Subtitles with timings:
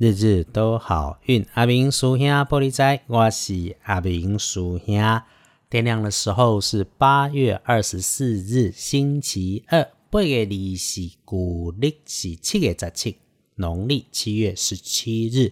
[0.00, 5.20] 日日都好运，阿明叔兄玻璃仔，我是阿明叔兄。
[5.68, 13.16] 天亮的时候是八月二十四日，星期二，八月二是古历是七月十七，
[13.56, 15.50] 农历七月十七日。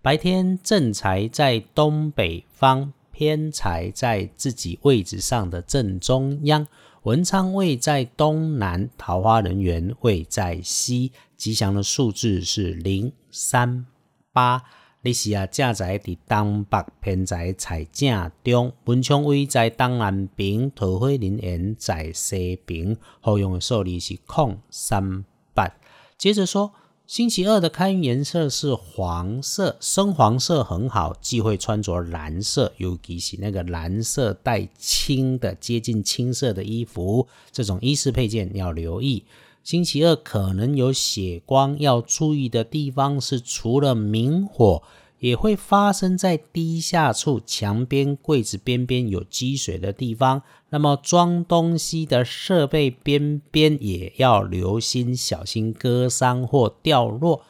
[0.00, 6.64] 白天正财在东北方，偏财在自己位置上的正中央。
[7.04, 13.86] 文昌位在东南，桃花人缘位在西，吉祥的数字是零三
[14.34, 14.62] 八。
[15.00, 25.24] 你是啊，正在伫东北偏在财正中，文昌位在东南边，桃花人缘在西边，好用的数字是空三
[25.54, 25.74] 八。
[26.18, 26.70] 接着说。
[27.10, 39.24] 星期二的开运颜色是黄色，深黄色很好，忌讳穿着蓝色，尤其是那个蓝色带青的、接近青色的衣服，这种衣饰配件要留意。
[39.64, 44.80] 星期二可能有血光，要注意的地方是除了明火。
[45.20, 50.42] 也会发生在低下处、墙边、柜子边边有积水的地方。
[50.70, 57.42] 那么装东西的设备边边也要留心，小心割伤或掉落。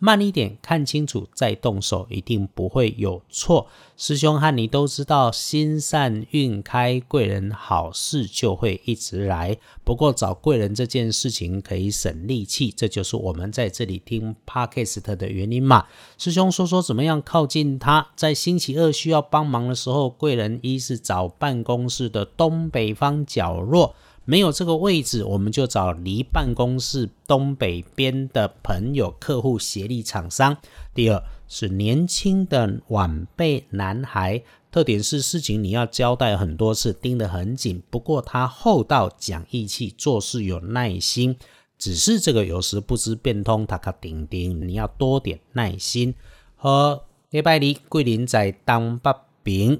[0.00, 3.66] 慢一点，看清楚再动手，一定不会有错。
[3.96, 9.56] 师兄和你都知道，心善运开，贵人好事就会一直来。
[9.82, 15.86] 不过找贵人这件事情可以省力气，这就是我们在这里听 podcast 的原因嘛。
[16.16, 23.96] 师兄说说怎么样靠近他，在星期二需要帮忙的时候，贵人一是找办公室的东北方角落。
[24.28, 30.54] 没有这个位置，我们就找离办公室东北边的朋友、客户、协力厂商。
[30.92, 37.82] 第二是年轻的晚辈男孩，特点是事情你要交代很多次，盯得很紧。
[37.88, 41.34] 不过他厚道、讲义气，做事有耐心。
[41.78, 46.14] 只是这个有时不知变通，他卡顶顶，你要多点耐心。
[46.54, 49.10] 和礼拜二桂林在东北。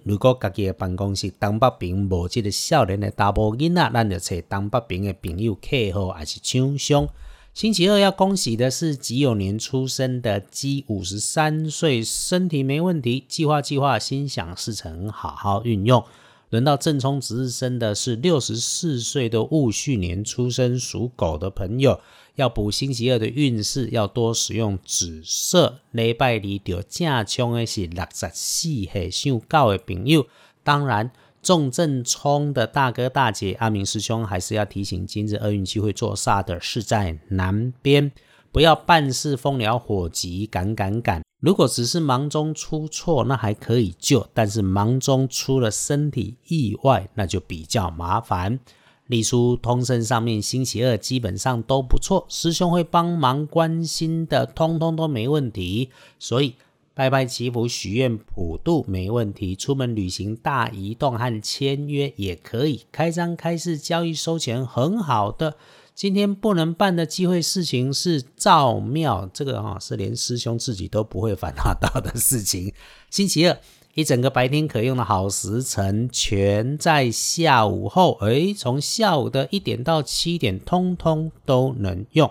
[0.05, 7.09] 如果家己的办公室东北平无即个少年的大波囡仔，咱就找东北平的朋友客户还是厂商。
[7.55, 16.05] 星期二要恭喜的是己有年出生的鸡，五十三岁，身体没问题，计划计划，心想事成，好好运用。
[16.51, 22.01] 轮到正冲值日生的是六十四岁的戊戌年出生属狗的朋友。
[22.37, 25.81] 要补星期二的运势，要多使用紫色。
[25.91, 30.27] 礼拜二就正冲的是六十四岁属狗的朋友。
[30.63, 31.11] 当然，
[31.43, 38.11] 重正冲的大哥大姐阿明师兄还是要提醒：今日厄运机会做煞的是在南边，
[38.51, 41.23] 不要办事风燎火急，赶赶赶。
[41.41, 48.59] 如果只是忙中出错，那还可以救；但是忙中出了身体意外，那就比较麻烦。
[49.07, 55.91] 隶书通胜上面，星期二基本上都不错，师兄会帮忙关心的，通通都没问题。
[56.19, 56.57] 所以
[56.93, 59.55] 拜拜祈福、许愿、普渡没问题。
[59.55, 62.83] 出门旅行、大移动和签约也可以。
[62.91, 65.55] 开张、开市、交易、收钱，很好的。
[65.99, 72.73] 今天不能办的机会事情是造庙，这个哈是连师兄自己都不会烦恼到的事情。
[73.11, 73.59] 星期二。
[73.95, 78.17] 一整个白天可用的好时辰，全在下午后。
[78.21, 82.31] 诶，从下午的一点到七点，通通都能用。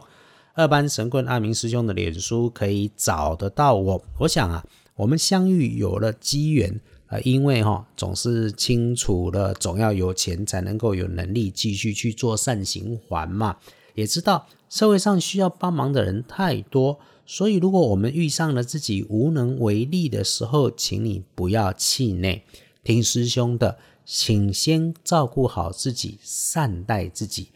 [0.54, 4.02] 二班神棍阿明师兄的脸书可以找得到我。
[4.20, 4.64] 我想啊，
[4.96, 13.58] 我们相遇有了机缘啊，因为哈总是清楚了，总要有钱才能够有能力继续去做善行还嘛。
[13.96, 17.00] 也知道社会上需要帮忙的人太多。
[17.26, 22.42] 所以，如果我们遇上了自己无能为力的时候，请你不要气馁，
[22.86, 27.50] 听师兄的，请先照顾好自己，善待自己，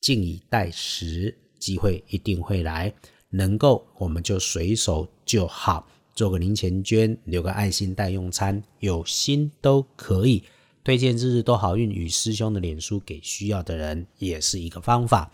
[0.00, 2.94] 静以待时，机会一定会来。
[3.28, 5.86] 能够，我们就随手就好，
[6.18, 10.42] 做个零钱捐，留个爱心代用餐，有心都可以。
[10.82, 15.30] 推荐日日都好运与师兄的脸书给需要的人，也是一个方法。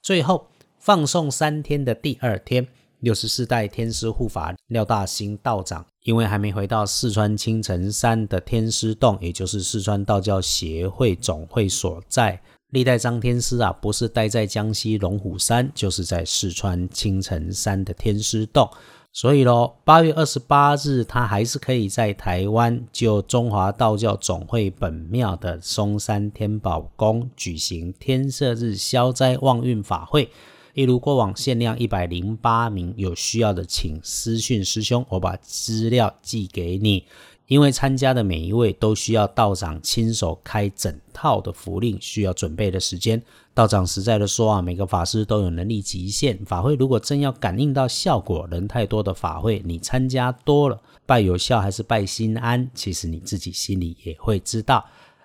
[0.00, 0.46] 最后，
[0.78, 2.66] 放送三天的第二天。
[3.00, 12.40] 六十四代天师护法廖大兴道长，因为还没回到四川青城山的天师洞，也就是四川道教协会总会所在。
[12.70, 18.66] 历代张天师啊，不是待在江西龙虎山，就是在四川青城山的天师洞。
[19.12, 30.30] 所以咯，八月二十八日，他还是可以在台湾就中华道教总会本庙的嵩山天宝宫举行天赦日消灾旺运法会。
[30.72, 37.04] 一如过往，限量一百零八名，有需要的请私讯师兄，我把资料寄给你。
[37.46, 43.22] 因为参加的每一位都需要道长亲手开整套的符令，需要准备的时间。
[43.52, 54.84] 道长实在的说啊，每个法师都有能力极限，法会如果真要感应到效果，人太多的法会，你参加多了，拜有效还是拜心安，其实你自己心里也会知道。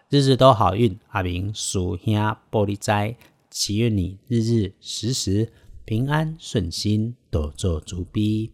[0.09, 2.13] 日日都好运，阿明属兄
[2.51, 3.15] 玻璃斋，
[3.49, 5.49] 祈愿你日日时时
[5.85, 8.51] 平安顺心，多做足逼。